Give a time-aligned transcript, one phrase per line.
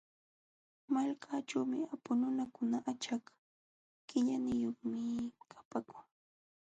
[0.93, 1.59] Malkaaćhu
[1.93, 3.23] apu nunakuna achak
[4.07, 5.01] qillaniyuqmi
[5.51, 6.05] kapaakun.